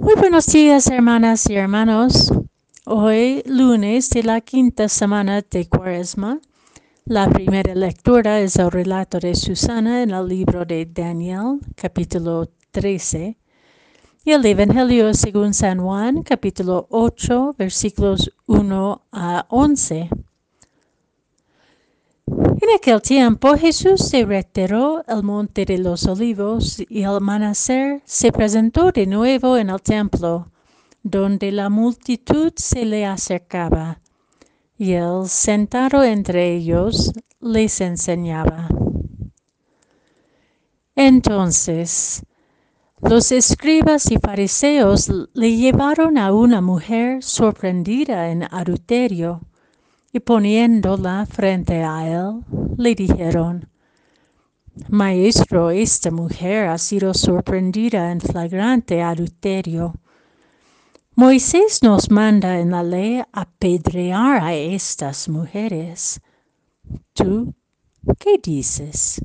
[0.00, 2.32] Muy buenos días, hermanas y hermanos.
[2.86, 6.38] Hoy, lunes de la quinta semana de Cuaresma,
[7.04, 13.36] la primera lectura es el relato de Susana en el libro de Daniel, capítulo 13,
[14.24, 20.10] y el Evangelio según San Juan, capítulo 8, versículos 1 a 11.
[22.60, 28.32] En aquel tiempo Jesús se retiró al monte de los olivos y al amanecer se
[28.32, 30.50] presentó de nuevo en el templo,
[31.02, 34.00] donde la multitud se le acercaba,
[34.76, 38.68] y él, sentado entre ellos, les enseñaba.
[40.94, 42.22] Entonces,
[43.00, 49.47] los escribas y fariseos le llevaron a una mujer sorprendida en adulterio
[50.12, 52.44] y poniéndola frente a él,
[52.76, 53.68] le dijeron,
[54.88, 59.94] Maestro, esta mujer ha sido sorprendida en flagrante adulterio.
[61.14, 66.20] Moisés nos manda en la ley apedrear a estas mujeres.
[67.12, 67.54] ¿Tú
[68.18, 69.20] qué dices?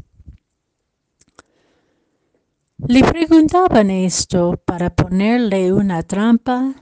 [2.88, 6.74] Le preguntaban esto para ponerle una trampa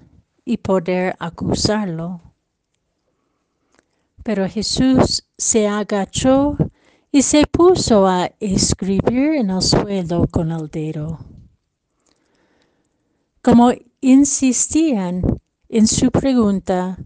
[0.46, 2.31] y poder acusarlo.
[4.24, 6.56] Pero Jesús se agachó
[7.12, 11.20] y se puso a escribir en el suelo con el dedo.
[13.42, 15.22] Como insistían
[15.68, 16.98] en su pregunta,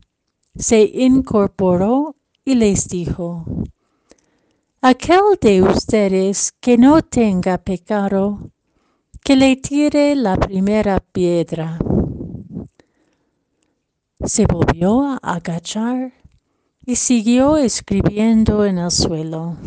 [0.55, 3.45] se incorporó y les dijo,
[4.81, 8.52] Aquel de ustedes que no tenga pecado,
[9.23, 11.79] que le tire la primera piedra.
[14.23, 16.13] Se volvió a agachar
[16.86, 19.58] y siguió escribiendo en el suelo.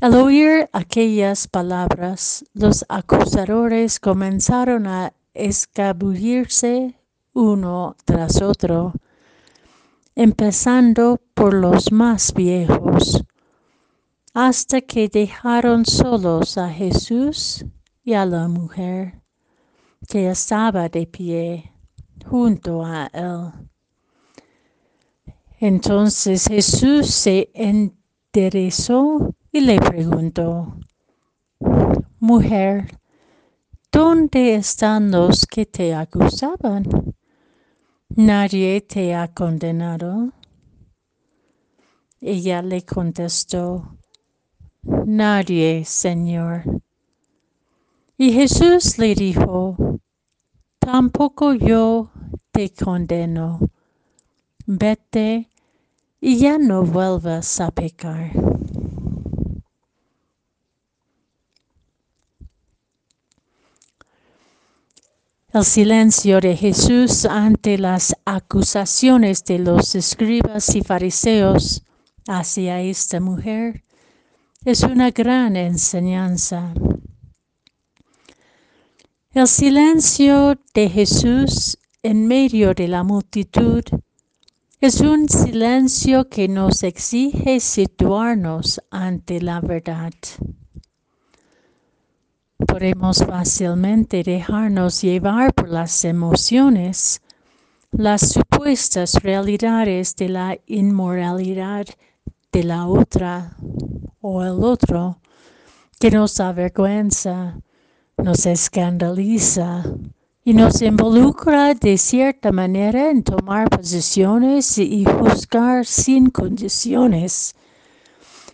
[0.00, 6.98] Al oír aquellas palabras, los acusadores comenzaron a escabullirse
[7.32, 8.92] uno tras otro,
[10.16, 13.24] empezando por los más viejos,
[14.34, 17.64] hasta que dejaron solos a Jesús
[18.02, 19.22] y a la mujer
[20.08, 21.72] que estaba de pie
[22.26, 23.71] junto a él.
[25.64, 30.76] Entonces Jesús se enderezó y le preguntó,
[32.18, 32.98] Mujer,
[33.92, 37.14] ¿dónde están los que te acusaban?
[38.08, 40.32] ¿Nadie te ha condenado?
[42.20, 43.98] Ella le contestó,
[44.82, 46.64] Nadie, Señor.
[48.18, 49.76] Y Jesús le dijo,
[50.80, 52.10] Tampoco yo
[52.50, 53.60] te condeno.
[54.66, 55.51] Vete
[56.24, 58.30] y ya no vuelvas a pecar.
[65.52, 71.82] El silencio de Jesús ante las acusaciones de los escribas y fariseos
[72.28, 73.82] hacia esta mujer
[74.64, 76.72] es una gran enseñanza.
[79.32, 83.82] El silencio de Jesús en medio de la multitud
[84.82, 90.12] es un silencio que nos exige situarnos ante la verdad.
[92.66, 97.22] Podemos fácilmente dejarnos llevar por las emociones,
[97.92, 101.86] las supuestas realidades de la inmoralidad
[102.50, 103.56] de la otra
[104.20, 105.20] o el otro,
[106.00, 107.56] que nos avergüenza,
[108.16, 109.84] nos escandaliza,
[110.44, 117.54] y nos involucra de cierta manera en tomar posiciones y juzgar sin condiciones,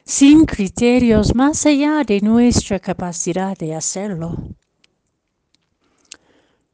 [0.04, 4.37] sin criterios más allá de nuestra capacidad de hacerlo.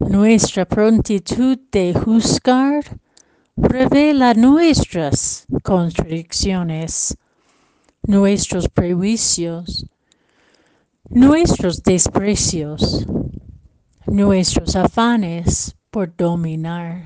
[0.00, 2.84] Nuestra prontitud de juzgar
[3.56, 7.16] revela nuestras contradicciones,
[8.02, 9.86] nuestros prejuicios,
[11.08, 13.06] nuestros desprecios
[14.06, 17.04] nuestros afanes por dominar.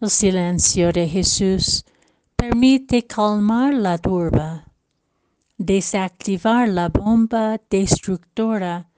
[0.00, 1.84] El silencio de Jesús
[2.36, 4.66] permite calmar la turba,
[5.58, 8.88] desactivar la bomba destructora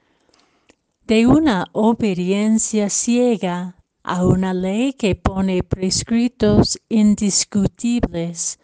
[1.07, 8.59] de una obediencia ciega a una ley que pone prescritos indiscutibles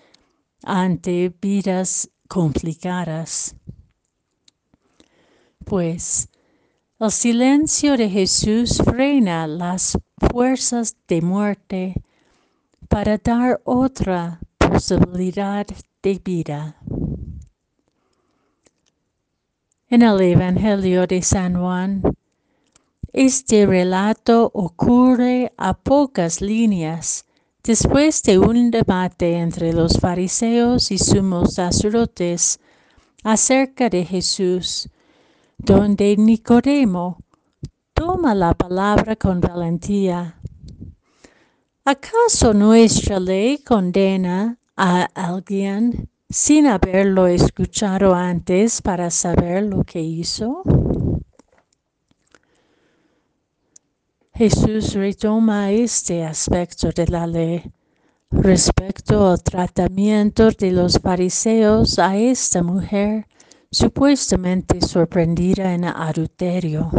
[0.63, 3.57] ante vidas complicadas
[5.65, 6.29] pues
[7.01, 9.99] el silencio de Jesús frena las
[10.31, 11.95] fuerzas de muerte
[12.89, 15.67] para dar otra posibilidad
[16.03, 16.77] de vida.
[19.89, 22.03] En el Evangelio de San Juan,
[23.13, 27.25] este relato ocurre a pocas líneas
[27.63, 32.61] después de un debate entre los fariseos y sumos sacerdotes
[33.23, 34.89] acerca de Jesús,
[35.59, 37.19] donde Nicodemo
[37.93, 40.41] toma la palabra con valentía.
[41.85, 50.63] ¿Acaso nuestra ley condena a alguien sin haberlo escuchado antes para saber lo que hizo?
[54.33, 57.63] Jesús retoma este aspecto de la ley
[58.31, 63.27] respecto al tratamiento de los fariseos a esta mujer
[63.75, 66.91] supuestamente sorprendida en adulterio.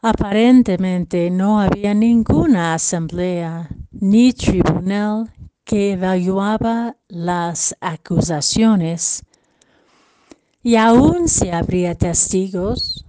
[0.00, 5.32] Aparentemente no había ninguna asamblea ni tribunal
[5.64, 9.24] que evaluaba las acusaciones
[10.62, 13.04] y aún si habría testigos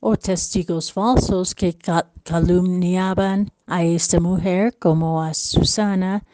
[0.00, 1.76] o testigos falsos que
[2.22, 6.24] calumniaban a esta mujer como a Susana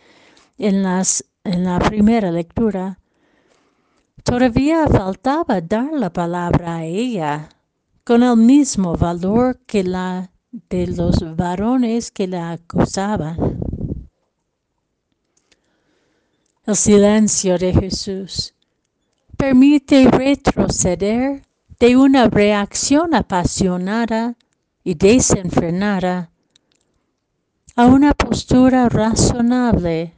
[0.57, 2.98] en, la primera lectura,
[4.29, 7.49] todavía faltaba dar la palabra a ella
[8.05, 10.31] con el mismo valor que la
[10.69, 13.59] de los varones que la acusaban.
[16.67, 18.55] El silencio de Jesús
[19.39, 21.43] permite retroceder
[21.81, 24.37] de una reacción apasionada
[24.85, 26.31] y desenfrenada
[27.77, 30.13] a una postura razonable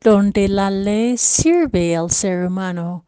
[0.00, 3.06] donde la ley sirve al ser humano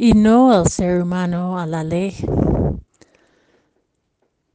[0.00, 2.14] y no al ser humano a la ley.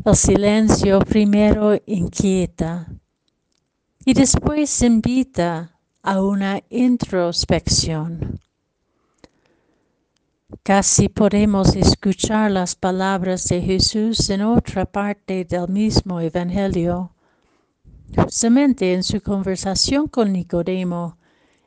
[0.05, 2.87] El silencio primero inquieta
[4.05, 8.39] y después invita a una introspección.
[10.63, 17.11] Casi podemos escuchar las palabras de Jesús en otra parte del mismo Evangelio,
[18.15, 21.17] justamente en su conversación con Nicodemo,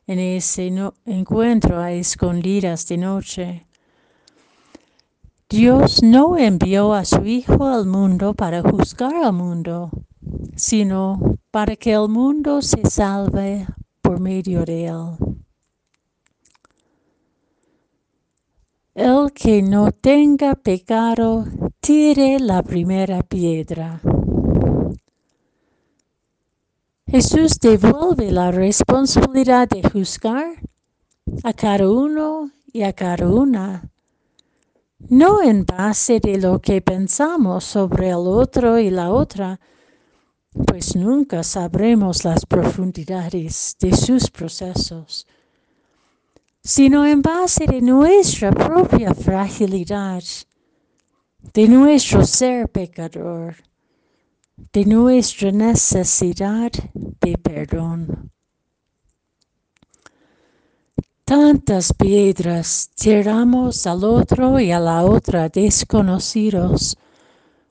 [0.07, 0.73] en ese
[1.05, 3.66] encuentro a escondidas de noche.
[5.49, 9.91] Dios no envió a su Hijo al mundo para juzgar al mundo,
[10.57, 13.65] sino para que el mundo se salve
[14.03, 15.17] por medio de él.
[18.95, 21.45] El que no tenga pecado,
[21.79, 24.01] tire la primera piedra.
[27.07, 30.61] Jesús devuelve la responsabilidad de juzgar
[31.45, 33.89] a cada uno y a cada una,
[34.99, 39.61] no en base de lo que pensamos sobre el otro y la otra,
[40.67, 45.27] pues nunca sabremos las profundidades de sus procesos
[46.67, 50.25] sino en base de nuestra propia fragilidad,
[51.55, 53.55] de nuestro ser pecador,
[54.73, 58.33] de nuestra necesidad de perdón.
[61.57, 66.99] Tantas piedras tiramos al otro y a la otra desconocidos,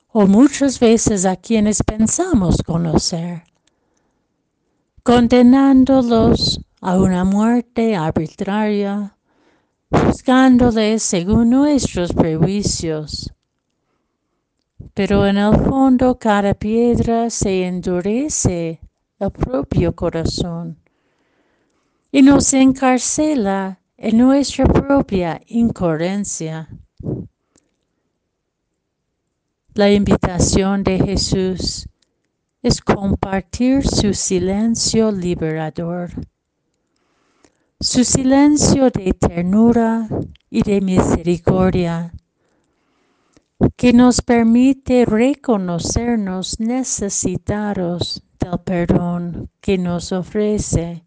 [0.08, 3.44] o muchas veces a quienes pensamos conocer,
[5.04, 9.16] condenándolos a una muerte arbitraria,
[9.88, 13.32] juzgándole según nuestros prejuicios.
[14.94, 18.80] Pero en el fondo cada piedra se endurece
[19.20, 20.76] el propio corazón
[22.16, 26.66] y nos encarcela en nuestra propia incoherencia.
[29.74, 31.86] La invitación de Jesús
[32.62, 36.10] es compartir su silencio liberador
[37.80, 40.08] su silencio de ternura
[40.48, 42.14] y de misericordia,
[43.76, 51.05] que nos permite reconocernos necesitados del perdón que nos ofrece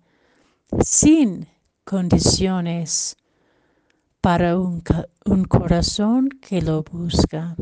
[0.84, 1.48] sin
[1.84, 3.18] condiciones
[4.22, 4.84] para un,
[5.26, 7.56] un corazón que lo busca.